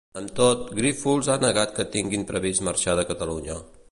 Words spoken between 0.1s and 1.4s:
Amb tot, Grífols ha